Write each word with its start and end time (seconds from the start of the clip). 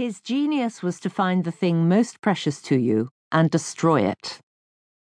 His 0.00 0.22
genius 0.22 0.82
was 0.82 0.98
to 1.00 1.10
find 1.10 1.44
the 1.44 1.52
thing 1.52 1.86
most 1.86 2.22
precious 2.22 2.62
to 2.62 2.74
you 2.74 3.10
and 3.32 3.50
destroy 3.50 4.00
it. 4.00 4.40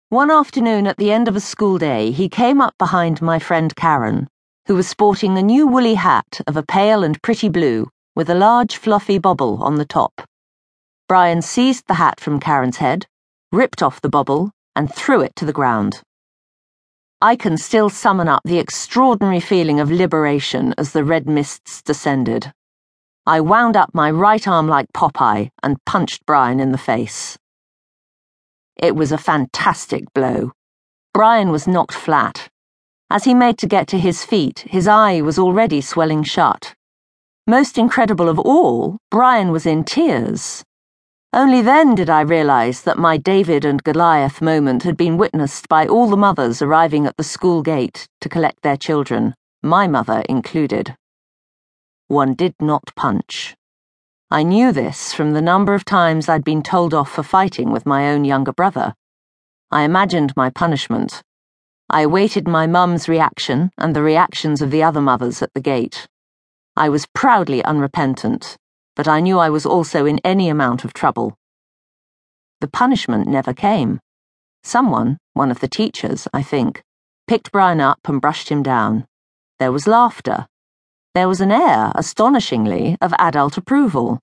One 0.09 0.31
afternoon 0.31 0.87
at 0.87 0.97
the 0.97 1.11
end 1.11 1.27
of 1.27 1.35
a 1.35 1.39
school 1.39 1.77
day, 1.77 2.09
he 2.09 2.27
came 2.27 2.59
up 2.59 2.73
behind 2.79 3.21
my 3.21 3.37
friend 3.37 3.75
Karen, 3.75 4.27
who 4.65 4.73
was 4.73 4.87
sporting 4.87 5.37
a 5.37 5.43
new 5.43 5.67
woolly 5.67 5.93
hat 5.93 6.41
of 6.47 6.57
a 6.57 6.63
pale 6.63 7.03
and 7.03 7.21
pretty 7.21 7.49
blue 7.49 7.87
with 8.15 8.31
a 8.31 8.33
large 8.33 8.77
fluffy 8.77 9.19
bobble 9.19 9.61
on 9.61 9.75
the 9.75 9.85
top. 9.85 10.23
Brian 11.07 11.43
seized 11.43 11.85
the 11.85 11.93
hat 12.01 12.19
from 12.19 12.39
Karen's 12.39 12.77
head, 12.77 13.05
ripped 13.51 13.83
off 13.83 14.01
the 14.01 14.09
bobble, 14.09 14.49
and 14.75 14.91
threw 14.91 15.21
it 15.21 15.35
to 15.35 15.45
the 15.45 15.53
ground. 15.53 16.01
I 17.21 17.35
can 17.35 17.57
still 17.57 17.91
summon 17.91 18.27
up 18.27 18.41
the 18.43 18.57
extraordinary 18.57 19.39
feeling 19.39 19.79
of 19.79 19.91
liberation 19.91 20.73
as 20.79 20.93
the 20.93 21.03
red 21.03 21.27
mists 21.27 21.83
descended. 21.83 22.51
I 23.25 23.41
wound 23.41 23.75
up 23.75 23.93
my 23.93 24.09
right 24.09 24.47
arm 24.47 24.67
like 24.67 24.91
Popeye 24.93 25.49
and 25.61 25.83
punched 25.85 26.25
Brian 26.25 26.59
in 26.59 26.71
the 26.71 26.77
face. 26.77 27.37
It 28.75 28.95
was 28.95 29.11
a 29.11 29.17
fantastic 29.17 30.05
blow. 30.13 30.51
Brian 31.13 31.49
was 31.49 31.67
knocked 31.67 31.93
flat. 31.93 32.47
As 33.09 33.25
he 33.25 33.33
made 33.33 33.57
to 33.57 33.67
get 33.67 33.87
to 33.89 33.99
his 33.99 34.23
feet, 34.23 34.59
his 34.59 34.87
eye 34.87 35.21
was 35.21 35.37
already 35.37 35.81
swelling 35.81 36.23
shut. 36.23 36.75
Most 37.45 37.77
incredible 37.77 38.29
of 38.29 38.39
all, 38.39 38.97
Brian 39.11 39.51
was 39.51 39.65
in 39.65 39.83
tears. 39.83 40.63
Only 41.33 41.61
then 41.61 41.95
did 41.95 42.09
I 42.09 42.21
realize 42.21 42.81
that 42.81 42.97
my 42.97 43.17
David 43.17 43.65
and 43.65 43.83
Goliath 43.83 44.41
moment 44.41 44.83
had 44.83 44.97
been 44.97 45.17
witnessed 45.17 45.67
by 45.67 45.85
all 45.85 46.07
the 46.07 46.17
mothers 46.17 46.61
arriving 46.61 47.05
at 47.05 47.17
the 47.17 47.23
school 47.23 47.61
gate 47.61 48.07
to 48.21 48.29
collect 48.29 48.61
their 48.61 48.77
children, 48.77 49.35
my 49.61 49.87
mother 49.87 50.23
included 50.29 50.95
one 52.09 52.33
did 52.33 52.55
not 52.59 52.91
punch. 52.95 53.55
I 54.31 54.41
knew 54.41 54.71
this 54.71 55.13
from 55.13 55.33
the 55.33 55.43
number 55.43 55.75
of 55.75 55.85
times 55.85 56.27
I'd 56.27 56.43
been 56.43 56.63
told 56.63 56.91
off 56.91 57.11
for 57.11 57.21
fighting 57.21 57.71
with 57.71 57.85
my 57.85 58.09
own 58.09 58.25
younger 58.25 58.51
brother. 58.51 58.95
I 59.69 59.83
imagined 59.83 60.33
my 60.35 60.49
punishment. 60.49 61.21
I 61.87 62.01
awaited 62.01 62.47
my 62.47 62.65
mum's 62.65 63.07
reaction 63.07 63.69
and 63.77 63.95
the 63.95 64.01
reactions 64.01 64.59
of 64.63 64.71
the 64.71 64.81
other 64.81 65.01
mothers 65.01 65.43
at 65.43 65.53
the 65.53 65.61
gate. 65.61 66.07
I 66.75 66.89
was 66.89 67.05
proudly 67.13 67.63
unrepentant, 67.63 68.57
but 68.95 69.07
I 69.07 69.19
knew 69.19 69.37
I 69.37 69.51
was 69.51 69.67
also 69.67 70.07
in 70.07 70.19
any 70.23 70.49
amount 70.49 70.83
of 70.83 70.93
trouble. 70.93 71.37
The 72.59 72.67
punishment 72.67 73.27
never 73.27 73.53
came. 73.53 73.99
Someone, 74.63 75.19
one 75.33 75.51
of 75.51 75.59
the 75.59 75.67
teachers, 75.67 76.27
I 76.33 76.41
think, 76.41 76.81
picked 77.27 77.51
Brian 77.51 77.79
up 77.79 77.99
and 78.05 78.19
brushed 78.19 78.49
him 78.49 78.63
down. 78.63 79.05
There 79.59 79.71
was 79.71 79.85
laughter 79.85 80.47
there 81.15 81.27
was 81.27 81.41
an 81.41 81.51
air, 81.51 81.91
astonishingly, 81.95 82.97
of 83.01 83.13
adult 83.17 83.57
approval. 83.57 84.19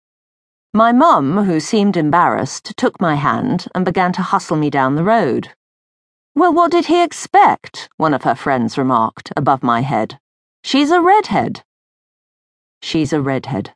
My 0.73 0.93
mum, 0.93 1.45
who 1.45 1.59
seemed 1.59 1.97
embarrassed, 1.97 2.75
took 2.77 3.01
my 3.01 3.15
hand 3.17 3.67
and 3.75 3.85
began 3.85 4.13
to 4.13 4.23
hustle 4.23 4.57
me 4.57 4.71
down 4.71 4.95
the 4.95 5.05
road. 5.05 5.49
Well, 6.35 6.53
what 6.53 6.71
did 6.71 6.87
he 6.87 7.03
expect? 7.03 7.89
One 7.97 8.13
of 8.13 8.25
her 8.25 8.35
friends 8.35 8.77
remarked, 8.77 9.33
above 9.37 9.63
my 9.63 9.81
head. 9.81 10.19
She's 10.63 10.91
a 10.91 11.01
redhead. 11.01 11.65
She's 12.83 13.13
a 13.13 13.23
redhead. 13.23 13.73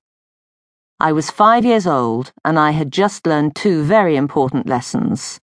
I 1.00 1.12
was 1.12 1.30
five 1.30 1.64
years 1.64 1.86
old, 1.86 2.32
and 2.44 2.58
I 2.58 2.72
had 2.72 2.92
just 2.92 3.26
learned 3.26 3.56
two 3.56 3.82
very 3.82 4.16
important 4.16 4.66
lessons. 4.66 5.40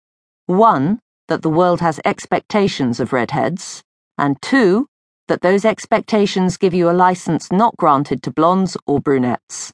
One, 0.48 1.00
that 1.30 1.42
the 1.42 1.50
world 1.50 1.80
has 1.80 2.02
expectations 2.04 3.00
of 3.00 3.14
redheads, 3.14 3.82
and 4.18 4.42
two, 4.42 4.88
that 5.28 5.42
those 5.42 5.66
expectations 5.66 6.58
give 6.58 6.74
you 6.74 6.90
a 6.90 6.92
license 6.92 7.52
not 7.52 7.76
granted 7.78 8.22
to 8.24 8.32
blondes 8.32 8.78
or 8.86 9.00
brunettes. 9.00 9.74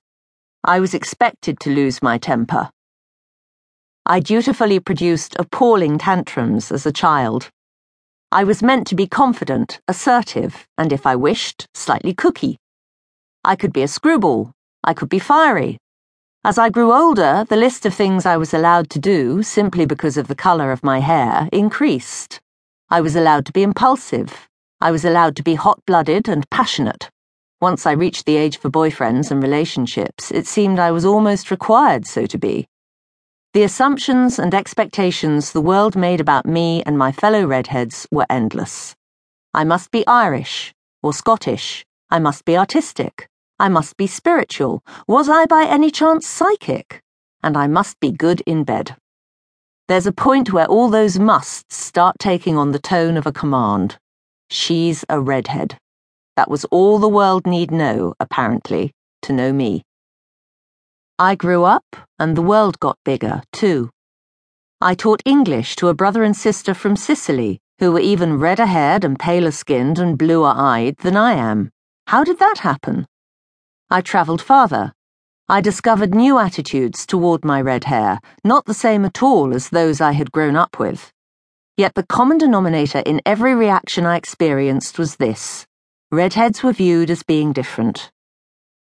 I 0.63 0.79
was 0.79 0.93
expected 0.93 1.59
to 1.61 1.69
lose 1.69 2.01
my 2.01 2.17
temper. 2.17 2.69
I 4.05 4.19
dutifully 4.19 4.79
produced 4.79 5.35
appalling 5.37 5.97
tantrums 5.97 6.71
as 6.71 6.85
a 6.85 6.91
child. 6.91 7.49
I 8.31 8.43
was 8.43 8.63
meant 8.63 8.87
to 8.87 8.95
be 8.95 9.07
confident, 9.07 9.79
assertive, 9.87 10.65
and 10.77 10.93
if 10.93 11.05
I 11.05 11.15
wished, 11.15 11.67
slightly 11.73 12.13
cooky. 12.13 12.57
I 13.43 13.55
could 13.55 13.73
be 13.73 13.83
a 13.83 13.87
screwball. 13.87 14.51
I 14.83 14.93
could 14.93 15.09
be 15.09 15.19
fiery. 15.19 15.77
As 16.43 16.57
I 16.57 16.69
grew 16.69 16.93
older, 16.93 17.45
the 17.47 17.55
list 17.55 17.85
of 17.85 17.93
things 17.93 18.25
I 18.25 18.37
was 18.37 18.53
allowed 18.53 18.89
to 18.91 18.99
do, 18.99 19.43
simply 19.43 19.85
because 19.85 20.17
of 20.17 20.27
the 20.27 20.35
colour 20.35 20.71
of 20.71 20.83
my 20.83 20.99
hair, 20.99 21.49
increased. 21.51 22.39
I 22.89 23.01
was 23.01 23.15
allowed 23.15 23.45
to 23.47 23.51
be 23.51 23.63
impulsive, 23.63 24.47
I 24.83 24.89
was 24.89 25.05
allowed 25.05 25.35
to 25.35 25.43
be 25.43 25.53
hot 25.53 25.79
blooded 25.85 26.27
and 26.27 26.49
passionate. 26.49 27.11
Once 27.61 27.85
I 27.85 27.91
reached 27.91 28.25
the 28.25 28.37
age 28.37 28.57
for 28.57 28.71
boyfriends 28.71 29.29
and 29.29 29.43
relationships, 29.43 30.31
it 30.31 30.47
seemed 30.47 30.79
I 30.79 30.89
was 30.89 31.05
almost 31.05 31.51
required 31.51 32.07
so 32.07 32.25
to 32.25 32.37
be. 32.39 32.67
The 33.53 33.61
assumptions 33.61 34.39
and 34.39 34.55
expectations 34.55 35.51
the 35.51 35.61
world 35.61 35.95
made 35.95 36.19
about 36.19 36.47
me 36.47 36.81
and 36.83 36.97
my 36.97 37.11
fellow 37.11 37.45
redheads 37.45 38.07
were 38.11 38.25
endless. 38.27 38.95
I 39.53 39.65
must 39.65 39.91
be 39.91 40.07
Irish 40.07 40.73
or 41.03 41.13
Scottish. 41.13 41.85
I 42.09 42.17
must 42.17 42.43
be 42.43 42.57
artistic. 42.57 43.27
I 43.59 43.69
must 43.69 43.97
be 43.97 44.07
spiritual. 44.07 44.81
Was 45.07 45.29
I 45.29 45.45
by 45.45 45.65
any 45.65 45.91
chance 45.91 46.25
psychic? 46.25 47.03
And 47.43 47.55
I 47.55 47.67
must 47.67 47.99
be 47.99 48.11
good 48.11 48.41
in 48.47 48.63
bed. 48.63 48.95
There's 49.87 50.07
a 50.07 50.11
point 50.11 50.51
where 50.51 50.65
all 50.65 50.89
those 50.89 51.19
musts 51.19 51.75
start 51.75 52.15
taking 52.17 52.57
on 52.57 52.71
the 52.71 52.79
tone 52.79 53.15
of 53.15 53.27
a 53.27 53.31
command. 53.31 53.99
She's 54.51 55.03
a 55.09 55.19
redhead. 55.19 55.77
That 56.35 56.51
was 56.51 56.65
all 56.65 56.99
the 56.99 57.09
world 57.09 57.47
need 57.47 57.71
know, 57.71 58.13
apparently, 58.19 58.91
to 59.23 59.33
know 59.33 59.51
me. 59.51 59.81
I 61.17 61.35
grew 61.35 61.63
up, 61.63 61.85
and 62.19 62.35
the 62.35 62.41
world 62.41 62.79
got 62.79 62.97
bigger, 63.03 63.41
too. 63.53 63.89
I 64.81 64.93
taught 64.93 65.23
English 65.25 65.75
to 65.77 65.87
a 65.87 65.93
brother 65.93 66.23
and 66.23 66.35
sister 66.35 66.73
from 66.73 66.95
Sicily 66.95 67.59
who 67.81 67.91
were 67.91 67.99
even 67.99 68.37
redder 68.37 68.67
haired 68.67 69.03
and 69.03 69.17
paler 69.17 69.49
skinned 69.49 69.97
and 69.97 70.15
bluer 70.15 70.53
eyed 70.55 70.97
than 70.97 71.17
I 71.17 71.33
am. 71.33 71.71
How 72.05 72.23
did 72.23 72.37
that 72.37 72.59
happen? 72.59 73.07
I 73.89 74.01
travelled 74.01 74.39
farther. 74.39 74.93
I 75.49 75.61
discovered 75.61 76.13
new 76.13 76.37
attitudes 76.37 77.07
toward 77.07 77.43
my 77.43 77.59
red 77.59 77.85
hair, 77.85 78.19
not 78.43 78.65
the 78.65 78.75
same 78.75 79.03
at 79.03 79.23
all 79.23 79.55
as 79.55 79.69
those 79.69 79.99
I 79.99 80.11
had 80.11 80.31
grown 80.31 80.55
up 80.55 80.77
with. 80.77 81.11
Yet 81.81 81.95
the 81.95 82.03
common 82.03 82.37
denominator 82.37 82.99
in 82.99 83.23
every 83.25 83.55
reaction 83.55 84.05
I 84.05 84.15
experienced 84.15 84.99
was 84.99 85.15
this 85.15 85.65
redheads 86.11 86.61
were 86.61 86.73
viewed 86.73 87.09
as 87.09 87.23
being 87.23 87.53
different. 87.53 88.11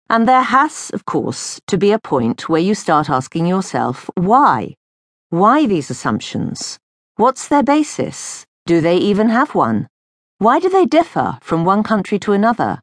And 0.10 0.26
there 0.26 0.42
has, 0.42 0.92
of 0.92 1.04
course, 1.04 1.60
to 1.68 1.78
be 1.78 1.92
a 1.92 2.00
point 2.00 2.48
where 2.48 2.62
you 2.62 2.74
start 2.74 3.10
asking 3.10 3.48
yourself, 3.48 4.10
why? 4.16 4.76
Why 5.30 5.66
these 5.66 5.90
assumptions? 5.90 6.80
What's 7.18 7.50
their 7.50 7.64
basis? 7.64 8.46
Do 8.66 8.80
they 8.80 8.96
even 8.96 9.28
have 9.28 9.54
one? 9.54 9.90
Why 10.38 10.62
do 10.62 10.70
they 10.70 10.86
differ 10.86 11.38
from 11.42 11.66
one 11.66 11.84
country 11.84 12.18
to 12.20 12.32
another? 12.32 12.80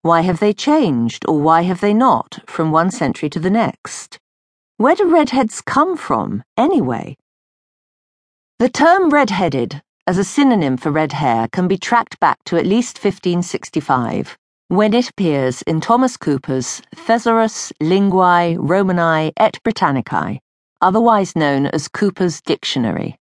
Why 0.00 0.22
have 0.22 0.40
they 0.40 0.54
changed, 0.54 1.26
or 1.28 1.38
why 1.38 1.64
have 1.64 1.82
they 1.82 1.92
not, 1.92 2.38
from 2.46 2.72
one 2.72 2.90
century 2.90 3.28
to 3.28 3.38
the 3.38 3.50
next? 3.50 4.18
Where 4.78 4.94
do 4.94 5.04
redheads 5.04 5.60
come 5.60 5.98
from, 5.98 6.44
anyway? 6.56 7.18
The 8.60 8.68
term 8.68 9.08
red-headed, 9.08 9.80
as 10.06 10.18
a 10.18 10.22
synonym 10.22 10.76
for 10.76 10.90
red 10.90 11.12
hair, 11.12 11.48
can 11.48 11.66
be 11.66 11.78
tracked 11.78 12.20
back 12.20 12.44
to 12.44 12.58
at 12.58 12.66
least 12.66 12.98
1565, 12.98 14.36
when 14.68 14.92
it 14.92 15.08
appears 15.08 15.62
in 15.62 15.80
Thomas 15.80 16.18
Cooper's 16.18 16.82
Thesaurus 16.94 17.72
Linguae 17.80 18.58
Romanae 18.58 19.32
et 19.38 19.56
Britannicae, 19.64 20.40
otherwise 20.82 21.34
known 21.34 21.68
as 21.68 21.88
Cooper's 21.88 22.42
Dictionary. 22.42 23.16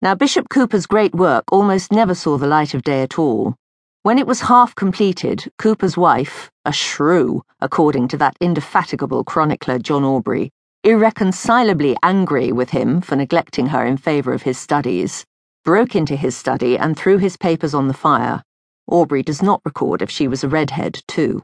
Now, 0.00 0.14
Bishop 0.14 0.48
Cooper's 0.48 0.86
great 0.86 1.12
work 1.12 1.42
almost 1.50 1.90
never 1.90 2.14
saw 2.14 2.38
the 2.38 2.46
light 2.46 2.72
of 2.72 2.84
day 2.84 3.02
at 3.02 3.18
all. 3.18 3.56
When 4.04 4.16
it 4.16 4.28
was 4.28 4.42
half 4.42 4.76
completed, 4.76 5.50
Cooper's 5.58 5.96
wife, 5.96 6.52
a 6.64 6.72
shrew, 6.72 7.42
according 7.60 8.06
to 8.08 8.16
that 8.18 8.36
indefatigable 8.40 9.24
chronicler 9.24 9.80
John 9.80 10.04
Aubrey, 10.04 10.52
irreconcilably 10.84 11.96
angry 12.02 12.52
with 12.52 12.68
him 12.68 13.00
for 13.00 13.16
neglecting 13.16 13.66
her 13.66 13.86
in 13.86 13.96
favour 13.96 14.34
of 14.34 14.42
his 14.42 14.58
studies, 14.58 15.24
broke 15.64 15.96
into 15.96 16.14
his 16.14 16.36
study 16.36 16.76
and 16.76 16.94
threw 16.94 17.16
his 17.16 17.38
papers 17.38 17.72
on 17.72 17.88
the 17.88 17.94
fire. 17.94 18.42
Aubrey 18.86 19.22
does 19.22 19.42
not 19.42 19.62
record 19.64 20.02
if 20.02 20.10
she 20.10 20.28
was 20.28 20.44
a 20.44 20.48
redhead, 20.48 21.02
too. 21.08 21.42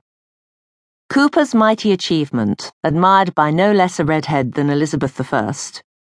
Cooper's 1.08 1.54
mighty 1.54 1.90
achievement, 1.90 2.70
admired 2.84 3.34
by 3.34 3.50
no 3.50 3.72
less 3.72 3.98
a 3.98 4.04
redhead 4.04 4.52
than 4.52 4.68
Elizabeth 4.68 5.18
I, 5.32 5.54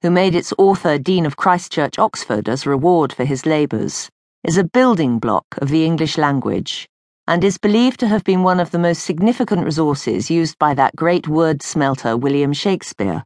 who 0.01 0.11
made 0.11 0.35
its 0.35 0.55
author 0.57 0.97
Dean 0.97 1.27
of 1.27 1.37
Christchurch, 1.37 1.99
Oxford, 1.99 2.49
as 2.49 2.67
reward 2.67 3.13
for 3.13 3.27
his 3.27 3.45
labours, 3.45 4.09
is 4.43 4.57
a 4.57 4.65
building 4.65 5.19
block 5.19 5.45
of 5.59 5.69
the 5.69 5.85
English 5.85 6.17
language 6.17 6.89
and 7.29 7.45
is 7.45 7.59
believed 7.59 8.01
to 8.01 8.09
have 8.09 8.25
been 8.25 8.43
one 8.43 8.59
of 8.59 8.71
the 8.71 8.79
most 8.79 9.05
significant 9.05 9.63
resources 9.63 10.31
used 10.31 10.59
by 10.59 10.73
that 10.73 10.97
great 10.97 11.29
word 11.29 11.63
smelter 11.63 12.17
William 12.17 12.55
Shakespeare. 12.55 13.23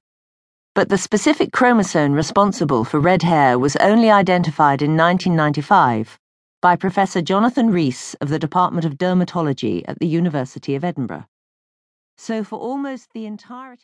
But 0.74 0.88
the 0.88 0.98
specific 0.98 1.52
chromosome 1.52 2.12
responsible 2.12 2.84
for 2.84 2.98
red 2.98 3.22
hair 3.22 3.60
was 3.60 3.76
only 3.76 4.10
identified 4.10 4.82
in 4.82 4.96
1995 4.96 6.18
by 6.60 6.74
Professor 6.74 7.22
Jonathan 7.22 7.70
Rees 7.70 8.16
of 8.20 8.28
the 8.28 8.40
Department 8.40 8.84
of 8.84 8.98
Dermatology 8.98 9.84
at 9.86 10.00
the 10.00 10.08
University 10.08 10.74
of 10.74 10.82
Edinburgh. 10.82 11.26
So, 12.16 12.42
for 12.42 12.58
almost 12.58 13.12
the 13.12 13.24
entirety 13.26 13.80